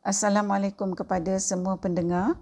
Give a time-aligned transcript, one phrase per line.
[0.00, 2.40] Assalamualaikum kepada semua pendengar.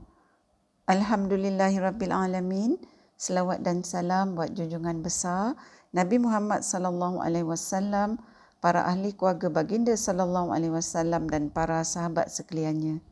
[0.86, 2.78] Alhamdulillahirabbilalamin.
[3.18, 5.58] Selawat dan salam buat junjungan besar
[5.90, 8.22] Nabi Muhammad sallallahu alaihi wasallam,
[8.62, 13.02] para ahli keluarga baginda sallallahu alaihi wasallam dan para sahabat sekaliannya.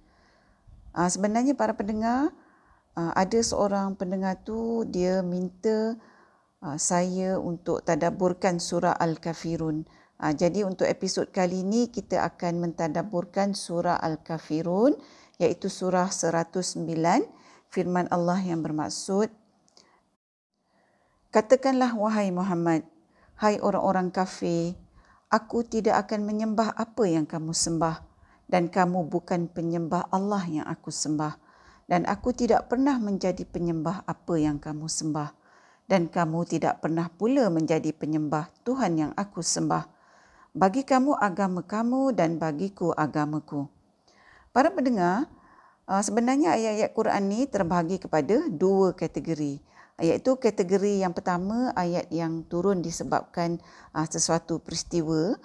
[0.95, 2.31] Uh, sebenarnya para pendengar
[2.95, 5.99] uh, ada seorang pendengar tu dia minta
[6.63, 9.91] uh, saya untuk tadabburkan surah Al-Kafirun.
[10.17, 14.96] Uh, jadi untuk episod kali ini kita akan mentadaburkan surah Al-Kafirun
[15.37, 16.81] iaitu surah 109
[17.68, 19.29] firman Allah yang bermaksud
[21.29, 22.89] Katakanlah wahai Muhammad
[23.37, 24.73] hai orang-orang kafir
[25.29, 28.01] aku tidak akan menyembah apa yang kamu sembah
[28.48, 31.37] dan kamu bukan penyembah Allah yang aku sembah
[31.93, 35.37] dan aku tidak pernah menjadi penyembah apa yang kamu sembah
[35.84, 39.95] dan kamu tidak pernah pula menjadi penyembah Tuhan yang aku sembah
[40.56, 43.69] bagi kamu agama kamu dan bagiku agamaku.
[44.56, 45.29] Para pendengar,
[45.84, 49.61] uh, sebenarnya ayat-ayat Quran ini terbahagi kepada dua kategori.
[50.01, 53.61] Ayat itu kategori yang pertama ayat yang turun disebabkan
[53.93, 55.37] uh, sesuatu peristiwa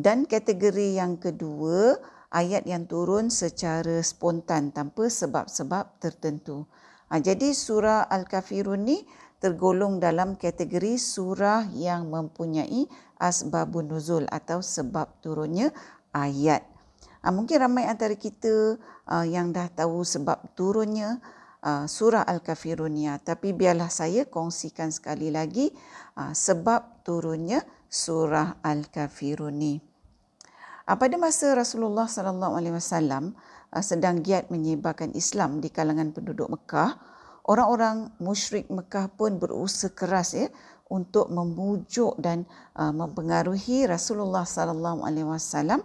[0.00, 2.00] dan kategori yang kedua
[2.32, 6.64] ayat yang turun secara spontan tanpa sebab-sebab tertentu.
[7.12, 9.04] Uh, jadi surah Al-Kafirun ni
[9.44, 12.88] tergolong dalam kategori surah yang mempunyai
[13.22, 15.70] asbabun nuzul atau sebab turunnya
[16.10, 16.66] ayat.
[17.22, 21.22] Uh, mungkin ramai antara kita uh, yang dah tahu sebab turunnya
[21.62, 25.70] uh, surah Al-Kafirun ya, tapi biarlah saya kongsikan sekali lagi
[26.18, 29.80] sebab turunnya surah Al-Kafirun ni.
[30.82, 33.32] Pada masa Rasulullah sallallahu alaihi wasallam
[33.80, 37.00] sedang giat menyebarkan Islam di kalangan penduduk Mekah,
[37.48, 40.52] orang-orang musyrik Mekah pun berusaha keras ya
[40.90, 42.44] untuk memujuk dan
[42.76, 45.80] uh, mempengaruhi Rasulullah sallallahu alaihi wasallam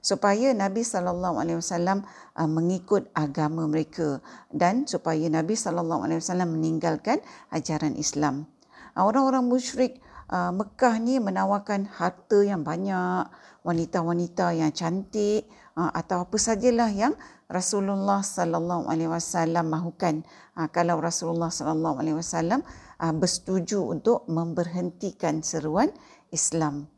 [0.00, 2.02] supaya Nabi sallallahu alaihi wasallam
[2.34, 4.18] uh, mengikut agama mereka
[4.50, 7.22] dan supaya Nabi sallallahu alaihi wasallam meninggalkan
[7.54, 8.50] ajaran Islam.
[8.96, 13.26] Uh, orang-orang musyrik Mekah ni menawarkan harta yang banyak,
[13.66, 15.42] wanita-wanita yang cantik
[15.74, 17.18] atau apa sajalah yang
[17.50, 20.22] Rasulullah sallallahu alaihi wasallam mahukan
[20.70, 22.62] kalau Rasulullah sallallahu alaihi wasallam
[23.08, 25.88] bersetuju untuk memberhentikan seruan
[26.28, 26.92] Islam.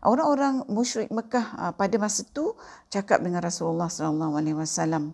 [0.00, 2.56] Orang-orang musyrik Mekah uh, pada masa itu
[2.88, 5.12] cakap dengan Rasulullah sallallahu alaihi wasallam,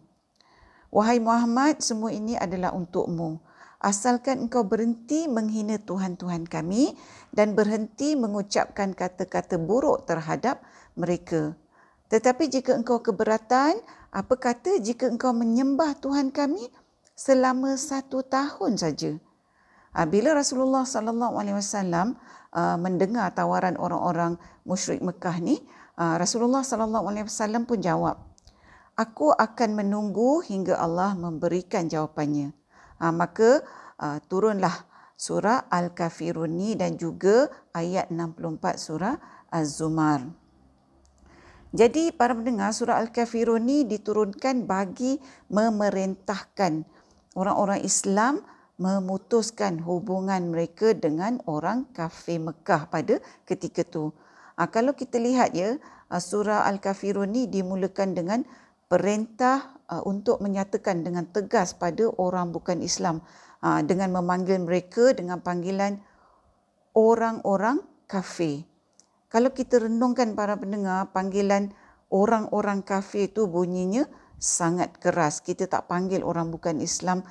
[0.95, 3.43] "Wahai Muhammad, semua ini adalah untukmu.
[3.83, 6.95] Asalkan engkau berhenti menghina tuhan-tuhan kami
[7.35, 10.63] dan berhenti mengucapkan kata-kata buruk terhadap
[10.95, 11.59] mereka."
[12.07, 13.83] Tetapi jika engkau keberatan,
[14.15, 16.71] apa kata jika engkau menyembah Tuhan kami
[17.19, 19.19] selama satu tahun saja?
[19.97, 22.21] Ah, bila Rasulullah sallallahu alaihi wasallam
[22.53, 24.37] ah, mendengar tawaran orang-orang
[24.69, 25.57] musyrik Mekah ni,
[25.97, 28.21] ah, Rasulullah sallallahu alaihi wasallam pun jawab,
[29.01, 32.53] "Aku akan menunggu hingga Allah memberikan jawapannya."
[32.97, 33.61] Maka
[34.25, 34.73] turunlah
[35.21, 39.21] surah Al-Kafirun ni dan juga ayat 64 surah
[39.53, 40.25] Az-Zumar.
[41.77, 45.21] Jadi para pendengar surah Al-Kafirun ni diturunkan bagi
[45.53, 46.89] memerintahkan
[47.37, 48.41] orang-orang Islam
[48.77, 54.13] memutuskan hubungan mereka dengan orang kafir Mekah pada ketika itu.
[54.57, 55.81] Ha, kalau kita lihat ya
[56.13, 58.41] surah Al-Kafirun ni dimulakan dengan
[58.87, 63.21] perintah uh, untuk menyatakan dengan tegas pada orang bukan Islam
[63.83, 65.99] dengan memanggil mereka dengan panggilan
[66.95, 68.63] orang-orang kafir.
[69.27, 71.75] Kalau kita renungkan para pendengar, panggilan
[72.09, 74.07] orang-orang kafir itu bunyinya
[74.39, 75.43] sangat keras.
[75.43, 77.27] Kita tak panggil orang bukan Islam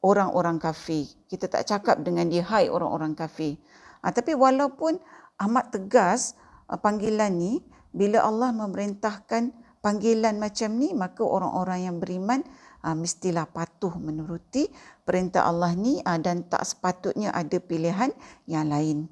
[0.00, 1.08] orang-orang kafir.
[1.28, 3.60] Kita tak cakap dengan dia, hai orang-orang kafir.
[4.00, 4.96] Uh, tapi walaupun
[5.40, 6.36] amat tegas
[6.68, 9.52] uh, panggilan ni, bila Allah memerintahkan
[9.84, 12.40] panggilan macam ni, maka orang-orang yang beriman
[12.84, 14.68] uh, mestilah patuh menuruti
[15.04, 18.12] perintah Allah ni uh, dan tak sepatutnya ada pilihan
[18.48, 19.08] yang lain.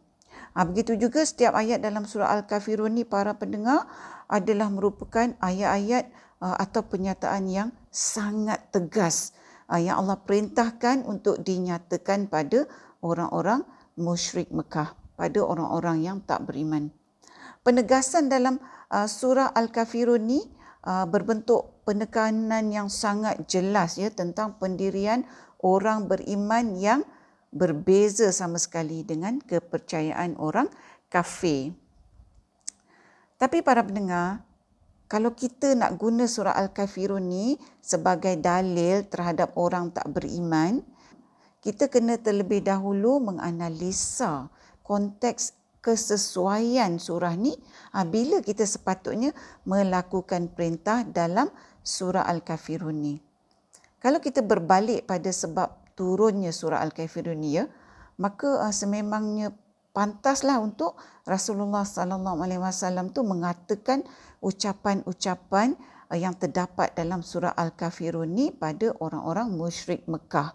[0.56, 3.87] Ha, begitu juga setiap ayat dalam surah Al-Kafirun ni para pendengar
[4.26, 6.10] adalah merupakan ayat-ayat
[6.43, 9.37] uh, atau penyataan yang sangat tegas
[9.76, 12.65] yang Allah perintahkan untuk dinyatakan pada
[13.05, 13.69] orang-orang
[14.00, 16.88] musyrik Mekah, pada orang-orang yang tak beriman.
[17.61, 18.56] Penegasan dalam
[18.88, 20.41] uh, surah Al-Kafirun ni
[20.88, 25.29] uh, berbentuk penekanan yang sangat jelas ya tentang pendirian
[25.61, 27.05] orang beriman yang
[27.53, 30.69] berbeza sama sekali dengan kepercayaan orang
[31.12, 31.76] kafir.
[33.38, 34.48] Tapi para pendengar,
[35.08, 40.84] kalau kita nak guna surah Al-Kafirun ni sebagai dalil terhadap orang tak beriman,
[41.64, 44.52] kita kena terlebih dahulu menganalisa
[44.84, 47.56] konteks kesesuaian surah ni
[47.96, 49.32] ha, bila kita sepatutnya
[49.64, 51.49] melakukan perintah dalam
[51.81, 53.16] surah Al-Kafirun ni.
[53.99, 57.64] Kalau kita berbalik pada sebab turunnya surah Al-Kafirun ni ya,
[58.20, 59.56] maka uh, sememangnya
[59.93, 64.05] pantaslah untuk Rasulullah sallallahu alaihi wasallam tu mengatakan
[64.40, 65.75] ucapan-ucapan
[66.08, 70.55] uh, yang terdapat dalam surah Al-Kafirun ni pada orang-orang musyrik Mekah.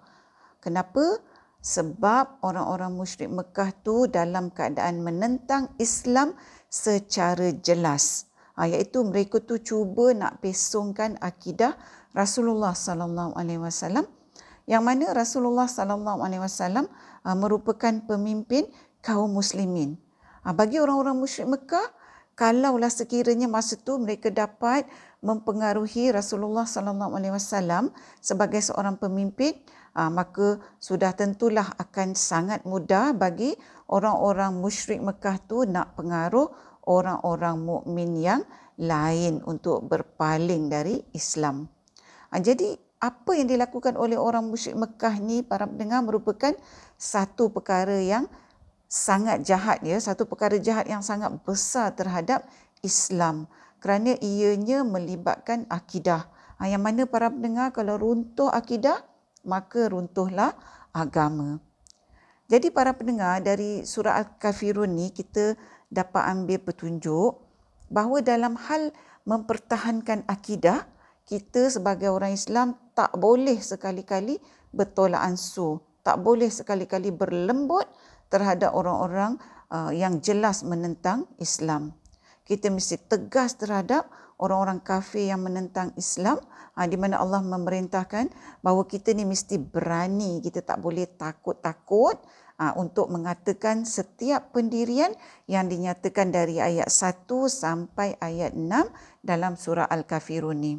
[0.63, 1.19] Kenapa?
[1.63, 6.35] Sebab orang-orang musyrik Mekah tu dalam keadaan menentang Islam
[6.67, 8.27] secara jelas.
[8.53, 11.73] Ha, iaitu mereka tu cuba nak pesongkan akidah
[12.13, 14.05] Rasulullah sallallahu alaihi wasallam
[14.69, 16.87] yang mana Rasulullah sallallahu alaihi wasallam
[17.27, 18.63] uh, merupakan pemimpin
[19.03, 19.99] kaum muslimin.
[20.41, 21.91] Uh, bagi orang-orang musyrik Mekah,
[22.39, 24.87] kalaulah sekiranya masa tu mereka dapat
[25.19, 27.91] mempengaruhi Rasulullah sallallahu alaihi wasallam
[28.23, 29.59] sebagai seorang pemimpin,
[29.93, 33.53] uh, maka sudah tentulah akan sangat mudah bagi
[33.91, 36.49] orang-orang musyrik Mekah tu nak pengaruh
[36.87, 38.41] orang-orang mukmin yang
[38.79, 41.69] lain untuk berpaling dari Islam.
[42.33, 42.73] Ha, jadi
[43.03, 46.55] apa yang dilakukan oleh orang musyrik Mekah ni para pendengar merupakan
[46.97, 48.25] satu perkara yang
[48.93, 52.45] sangat jahat ya, satu perkara jahat yang sangat besar terhadap
[52.85, 53.49] Islam
[53.81, 56.29] kerana ianya melibatkan akidah.
[56.61, 59.01] Ha, yang mana para pendengar kalau runtuh akidah
[59.41, 60.53] maka runtuhlah
[60.93, 61.57] agama.
[62.45, 65.57] Jadi para pendengar dari surah Al-Kafirun ni kita
[65.89, 67.41] dapat ambil petunjuk
[67.89, 68.93] bahawa dalam hal
[69.25, 70.85] mempertahankan akidah
[71.25, 74.37] kita sebagai orang Islam tak boleh sekali-kali
[74.69, 77.89] bertolak ansur, tak boleh sekali-kali berlembut
[78.33, 79.37] terhadap orang-orang
[79.69, 81.93] uh, yang jelas menentang Islam.
[82.41, 84.09] Kita mesti tegas terhadap
[84.41, 86.41] orang-orang kafir yang menentang Islam
[86.73, 88.33] uh, di mana Allah memerintahkan
[88.65, 92.17] bahawa kita ni mesti berani, kita tak boleh takut-takut
[92.57, 95.13] uh, untuk mengatakan setiap pendirian
[95.45, 98.65] yang dinyatakan dari ayat 1 sampai ayat 6
[99.21, 100.73] dalam surah Al-Kafirun ni.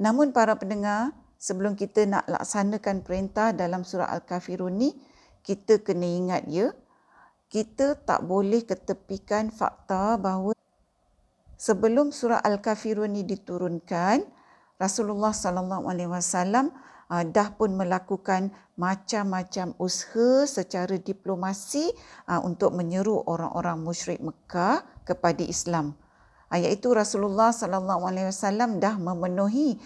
[0.00, 4.96] Namun para pendengar, sebelum kita nak laksanakan perintah dalam surah Al-Kafirun ni,
[5.40, 6.72] kita kena ingat ya,
[7.50, 10.54] kita tak boleh ketepikan fakta bahawa
[11.58, 14.22] sebelum surah Al-Kafirun ni diturunkan,
[14.80, 16.72] Rasulullah sallallahu alaihi wasallam
[17.12, 18.48] ah, dah pun melakukan
[18.80, 21.92] macam-macam usaha secara diplomasi
[22.24, 25.92] ah, untuk menyeru orang-orang musyrik Mekah kepada Islam.
[26.50, 29.78] Ayat itu Rasulullah sallallahu alaihi wasallam dah memenuhi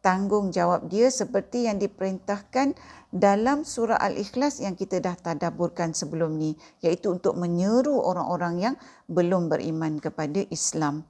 [0.00, 2.72] tanggungjawab dia seperti yang diperintahkan
[3.12, 8.74] dalam surah Al-Ikhlas yang kita dah tadabburkan sebelum ni iaitu untuk menyeru orang-orang yang
[9.10, 11.04] belum beriman kepada Islam.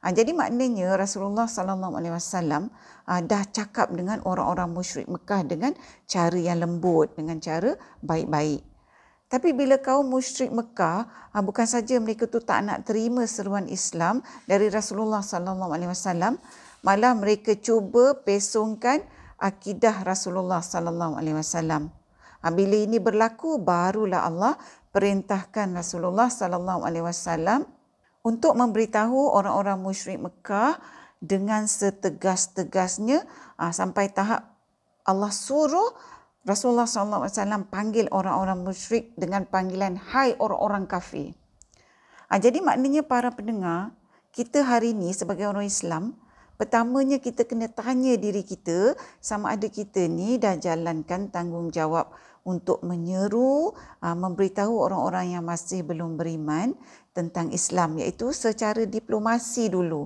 [0.00, 2.72] Ha, jadi maknanya Rasulullah sallallahu alaihi wasallam
[3.04, 5.76] ha, dah cakap dengan orang-orang musyrik Mekah dengan
[6.08, 8.64] cara yang lembut, dengan cara baik-baik.
[9.30, 14.24] Tapi bila kaum musyrik Mekah, ha, bukan saja mereka tu tak nak terima seruan Islam
[14.48, 16.40] dari Rasulullah sallallahu alaihi wasallam,
[16.80, 19.04] malah mereka cuba pesongkan
[19.40, 21.88] akidah Rasulullah sallallahu alaihi wasallam.
[22.40, 24.56] Ha, bila ini berlaku barulah Allah
[24.92, 27.68] perintahkan Rasulullah sallallahu alaihi wasallam
[28.20, 30.76] untuk memberitahu orang-orang musyrik Mekah
[31.20, 33.24] dengan setegas-tegasnya
[33.60, 34.56] ha, sampai tahap
[35.04, 35.92] Allah suruh
[36.40, 41.36] Rasulullah SAW panggil orang-orang musyrik dengan panggilan hai orang-orang kafir.
[42.32, 43.92] Ha, jadi maknanya para pendengar,
[44.32, 46.16] kita hari ini sebagai orang Islam,
[46.60, 52.12] pertamanya kita kena tanya diri kita sama ada kita ni dah jalankan tanggungjawab
[52.44, 53.72] untuk menyeru,
[54.04, 56.76] ha, memberitahu orang-orang yang masih belum beriman
[57.16, 60.04] tentang Islam iaitu secara diplomasi dulu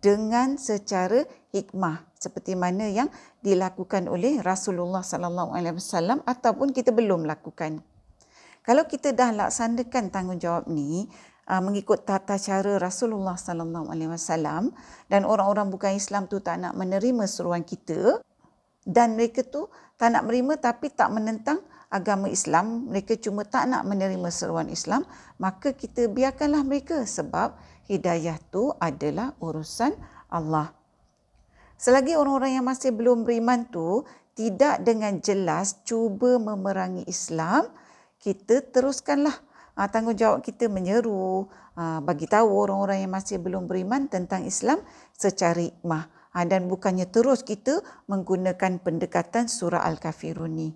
[0.00, 3.12] dengan secara hikmah seperti mana yang
[3.44, 7.84] dilakukan oleh Rasulullah sallallahu alaihi wasallam ataupun kita belum lakukan.
[8.62, 11.10] Kalau kita dah laksanakan tanggungjawab ni
[11.48, 14.70] mengikut tata cara Rasulullah sallallahu alaihi wasallam
[15.10, 18.22] dan orang-orang bukan Islam tu tak nak menerima seruan kita
[18.86, 19.66] dan mereka tu
[19.98, 25.04] tak nak menerima tapi tak menentang agama Islam, mereka cuma tak nak menerima seruan Islam,
[25.36, 27.52] maka kita biarkanlah mereka sebab
[27.86, 29.92] hidayah tu adalah urusan
[30.32, 30.72] Allah.
[31.76, 37.68] Selagi orang-orang yang masih belum beriman tu tidak dengan jelas cuba memerangi Islam,
[38.16, 39.36] kita teruskanlah
[39.76, 44.80] uh, tanggungjawab kita menyeru, uh, bagi tahu orang-orang yang masih belum beriman tentang Islam
[45.16, 46.08] secara hikmah.
[46.32, 50.68] Uh, dan bukannya terus kita menggunakan pendekatan surah Al-Kafirun ni.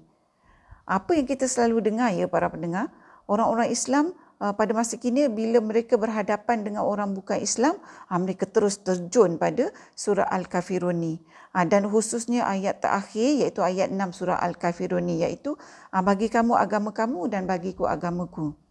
[0.87, 2.95] Apa yang kita selalu dengar ya para pendengar,
[3.27, 7.81] orang-orang Islam uh, pada masa kini bila mereka berhadapan dengan orang bukan Islam,
[8.13, 11.17] uh, mereka terus terjun pada surah Al-Kafirun ni.
[11.57, 15.57] Dan khususnya ayat terakhir iaitu ayat 6 surah Al-Kafirun ni iaitu
[15.89, 18.66] bagi kamu agama kamu dan bagiku agamaku.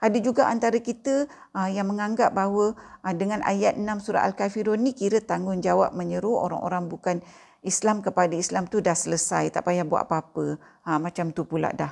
[0.00, 1.24] Ada juga antara kita
[1.56, 6.88] uh, yang menganggap bahawa uh, dengan ayat 6 surah Al-Kafirun ni kira tanggungjawab menyeru orang-orang
[6.88, 7.16] bukan
[7.66, 10.54] Islam kepada Islam tu dah selesai, tak payah buat apa-apa.
[10.86, 11.90] Ha, macam tu pula dah.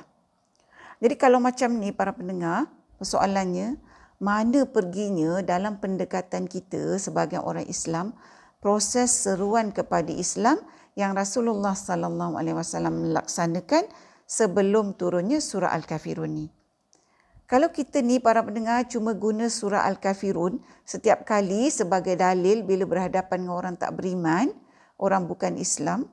[1.03, 3.75] Jadi kalau macam ni para pendengar, persoalannya
[4.23, 8.15] mana perginya dalam pendekatan kita sebagai orang Islam
[8.63, 10.55] proses seruan kepada Islam
[10.95, 13.83] yang Rasulullah sallallahu alaihi wasallam melaksanakan
[14.23, 16.47] sebelum turunnya surah Al-Kafirun ni.
[17.45, 23.45] Kalau kita ni para pendengar cuma guna surah Al-Kafirun setiap kali sebagai dalil bila berhadapan
[23.45, 24.49] dengan orang tak beriman,
[24.97, 26.09] orang bukan Islam,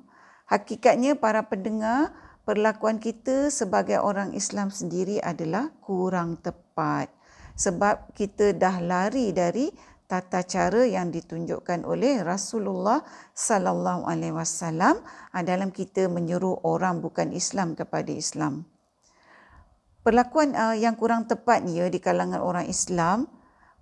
[0.53, 2.13] hakikatnya para pendengar
[2.45, 7.09] perlakuan kita sebagai orang Islam sendiri adalah kurang tepat
[7.57, 9.73] sebab kita dah lari dari
[10.05, 13.01] tata cara yang ditunjukkan oleh Rasulullah
[13.33, 15.01] sallallahu alaihi wasallam
[15.33, 18.69] dalam kita menyuruh orang bukan Islam kepada Islam.
[20.03, 23.31] Perlakuan ah, yang kurang tepat ya di kalangan orang Islam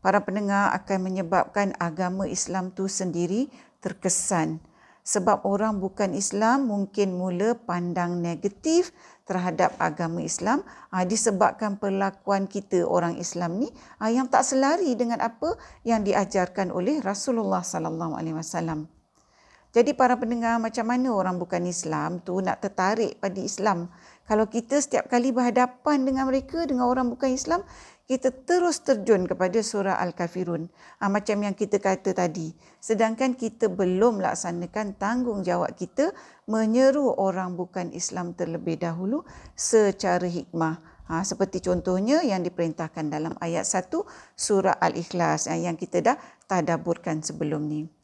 [0.04, 3.48] para pendengar akan menyebabkan agama Islam tu sendiri
[3.80, 4.60] terkesan
[5.00, 8.92] sebab orang bukan Islam mungkin mula pandang negatif
[9.24, 10.60] terhadap agama Islam
[10.92, 15.56] uh, disebabkan perlakuan kita orang Islam ni uh, yang tak selari dengan apa
[15.88, 18.92] yang diajarkan oleh Rasulullah sallallahu alaihi wasallam.
[19.70, 23.86] Jadi para pendengar macam mana orang bukan Islam tu nak tertarik pada Islam?
[24.26, 27.62] Kalau kita setiap kali berhadapan dengan mereka dengan orang bukan Islam,
[28.10, 30.66] kita terus terjun kepada surah Al-Kafirun.
[30.98, 32.50] Ha, macam yang kita kata tadi.
[32.82, 36.10] Sedangkan kita belum laksanakan tanggungjawab kita
[36.50, 39.22] menyeru orang bukan Islam terlebih dahulu
[39.54, 40.82] secara hikmah.
[41.06, 43.86] Ha, seperti contohnya yang diperintahkan dalam ayat 1
[44.34, 46.18] surah Al-Ikhlas yang kita dah
[46.50, 47.99] tadaburkan sebelum ni.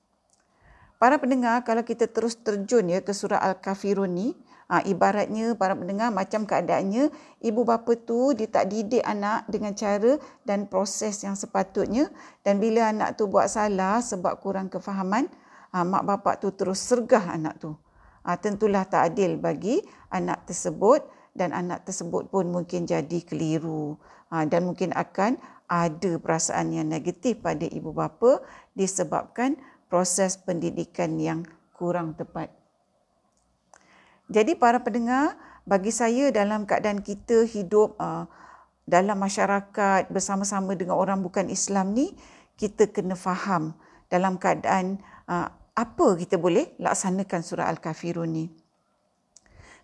[0.96, 4.32] Para pendengar, kalau kita terus terjun ya ke surah Al-Kafirun ni,
[4.66, 10.18] Ha, ibaratnya para pendengar macam keadaannya ibu bapa tu dia tak didik anak dengan cara
[10.42, 12.10] dan proses yang sepatutnya
[12.42, 15.30] dan bila anak tu buat salah sebab kurang kefahaman
[15.70, 17.78] ha, mak bapak tu terus sergah anak tu.
[18.26, 23.94] Ha, tentulah tak adil bagi anak tersebut dan anak tersebut pun mungkin jadi keliru
[24.34, 25.38] ha, dan mungkin akan
[25.70, 28.42] ada perasaan yang negatif pada ibu bapa
[28.74, 29.54] disebabkan
[29.86, 32.50] proses pendidikan yang kurang tepat.
[34.26, 38.26] Jadi para pendengar, bagi saya dalam keadaan kita hidup uh,
[38.86, 42.14] dalam masyarakat bersama-sama dengan orang bukan Islam ni,
[42.58, 43.74] kita kena faham
[44.10, 44.98] dalam keadaan
[45.30, 48.46] uh, apa kita boleh laksanakan surah Al-Kafirun ni.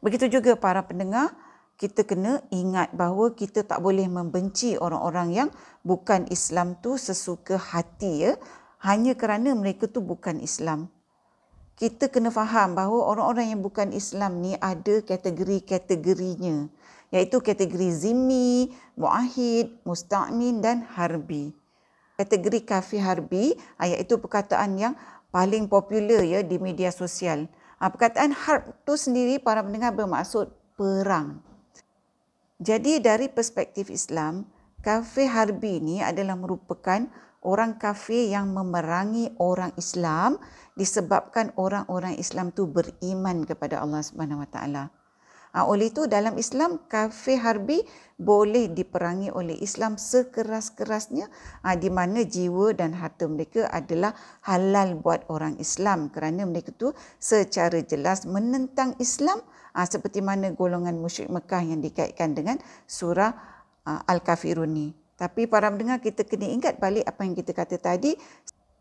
[0.02, 1.30] Begitu juga para pendengar,
[1.78, 5.48] kita kena ingat bahawa kita tak boleh membenci orang-orang yang
[5.82, 8.32] bukan Islam tu sesuka hati ya,
[8.82, 10.90] hanya kerana mereka tu bukan Islam
[11.82, 16.68] kita kena faham bahawa orang-orang yang bukan Islam ni ada kategori-kategorinya
[17.12, 21.52] iaitu kategori zimmi, muahid, musta'min dan harbi.
[22.16, 24.94] Kategori kafir harbi ah, iaitu perkataan yang
[25.34, 27.50] paling popular ya di media sosial.
[27.82, 31.42] Ah, perkataan harb tu sendiri para pendengar bermaksud perang.
[32.62, 34.46] Jadi dari perspektif Islam,
[34.86, 37.10] kafir harbi ni adalah merupakan
[37.42, 40.38] orang kafir yang memerangi orang Islam
[40.78, 44.84] disebabkan orang-orang Islam tu beriman kepada Allah Subhanahu Wa Taala.
[45.52, 47.84] Ha, oleh itu dalam Islam kafir harbi
[48.16, 51.28] boleh diperangi oleh Islam sekeras-kerasnya
[51.60, 54.16] ha, di mana jiwa dan harta mereka adalah
[54.48, 59.44] halal buat orang Islam kerana mereka tu secara jelas menentang Islam
[59.76, 62.56] ha, seperti mana golongan musyrik Mekah yang dikaitkan dengan
[62.88, 63.36] surah
[63.84, 65.01] Al-Kafirun ni.
[65.22, 68.18] Tapi para pendengar kita kena ingat balik apa yang kita kata tadi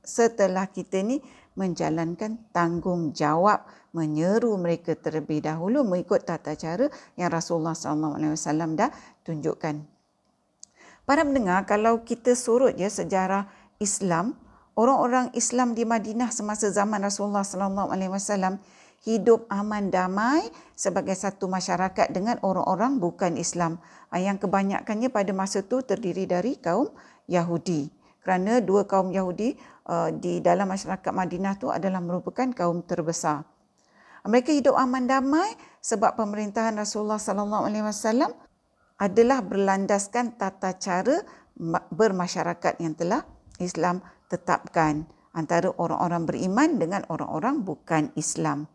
[0.02, 1.22] setelah kita ni
[1.54, 3.62] menjalankan tanggungjawab
[3.94, 8.90] menyeru mereka terlebih dahulu mengikut tata cara yang Rasulullah SAW dah
[9.22, 9.86] tunjukkan.
[11.06, 13.46] Para mendengar, kalau kita surut ya sejarah
[13.78, 14.34] Islam,
[14.74, 18.58] orang-orang Islam di Madinah semasa zaman Rasulullah SAW
[19.02, 20.46] hidup aman damai
[20.78, 23.82] sebagai satu masyarakat dengan orang-orang bukan Islam
[24.14, 26.94] yang kebanyakannya pada masa itu terdiri dari kaum
[27.26, 27.90] Yahudi
[28.22, 29.58] kerana dua kaum Yahudi
[29.90, 33.44] uh, di dalam masyarakat Madinah tu adalah merupakan kaum terbesar.
[34.22, 38.30] Mereka hidup aman damai sebab pemerintahan Rasulullah sallallahu alaihi wasallam
[39.02, 41.26] adalah berlandaskan tata cara
[41.90, 43.26] bermasyarakat yang telah
[43.58, 48.70] Islam tetapkan antara orang-orang beriman dengan orang-orang bukan Islam.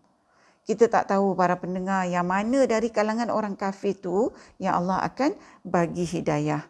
[0.66, 5.38] Kita tak tahu para pendengar yang mana dari kalangan orang kafir tu yang Allah akan
[5.62, 6.66] bagi hidayah.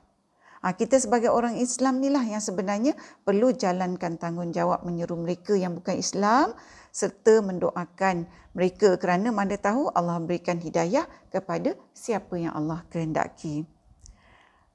[0.61, 2.93] Ha, kita sebagai orang Islam inilah yang sebenarnya
[3.25, 6.53] perlu jalankan tanggungjawab menyeru mereka yang bukan Islam
[6.93, 13.65] serta mendoakan mereka kerana mana tahu Allah berikan hidayah kepada siapa yang Allah kehendaki.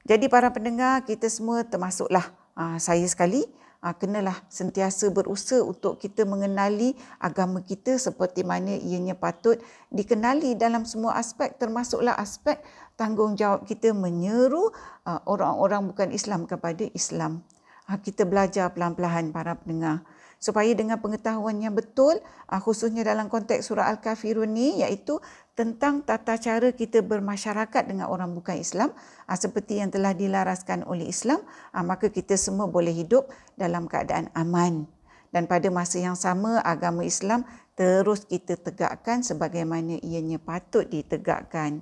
[0.01, 2.25] Jadi para pendengar, kita semua termasuklah
[2.57, 3.45] uh, saya sekali
[3.81, 9.57] uh, kenalah sentiasa berusaha untuk kita mengenali agama kita seperti mana ianya patut
[9.89, 12.61] dikenali dalam semua aspek termasuklah aspek
[12.95, 14.69] tanggungjawab kita menyeru
[15.05, 17.41] uh, orang-orang bukan Islam kepada Islam.
[17.89, 20.05] Uh, kita belajar pelan-pelan para pendengar
[20.41, 22.17] supaya dengan pengetahuan yang betul
[22.50, 25.21] uh, khususnya dalam konteks surah Al-Kafirun ni iaitu
[25.53, 28.89] tentang tata cara kita bermasyarakat dengan orang bukan Islam
[29.29, 31.45] uh, seperti yang telah dilaraskan oleh Islam
[31.77, 34.89] uh, maka kita semua boleh hidup dalam keadaan aman
[35.29, 37.45] dan pada masa yang sama agama Islam
[37.77, 41.81] terus kita tegakkan sebagaimana ianya patut ditegakkan.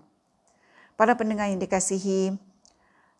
[0.95, 2.35] Para pendengar yang dikasihi,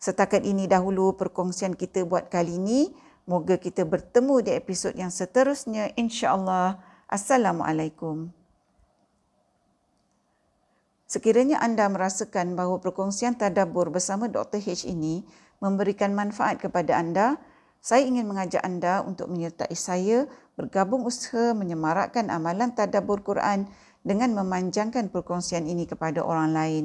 [0.00, 2.92] setakat ini dahulu perkongsian kita buat kali ini.
[3.30, 6.82] Moga kita bertemu di episod yang seterusnya insya-Allah.
[7.06, 8.26] Assalamualaikum.
[11.06, 14.58] Sekiranya anda merasakan bahawa perkongsian tadabbur bersama Dr.
[14.58, 15.22] H ini
[15.62, 17.38] memberikan manfaat kepada anda,
[17.78, 20.26] saya ingin mengajak anda untuk menyertai saya
[20.58, 23.70] bergabung usaha menyemarakkan amalan tadabbur Quran
[24.02, 26.84] dengan memanjangkan perkongsian ini kepada orang lain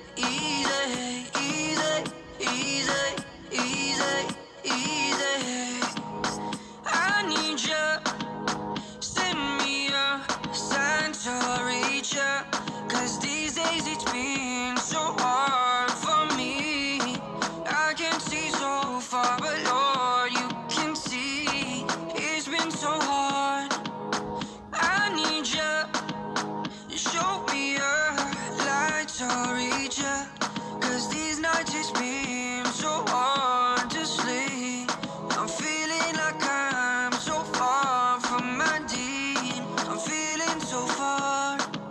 [0.41, 2.03] Easy, easy,
[2.39, 3.20] easy,